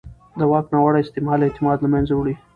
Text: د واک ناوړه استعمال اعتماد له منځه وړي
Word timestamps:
د 0.39 0.41
واک 0.51 0.65
ناوړه 0.73 0.99
استعمال 1.03 1.39
اعتماد 1.43 1.77
له 1.81 1.89
منځه 1.93 2.13
وړي 2.15 2.35